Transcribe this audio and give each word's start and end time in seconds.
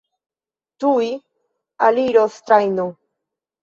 Tuj 0.85 1.05
aliros 1.91 2.43
trajno. 2.51 2.93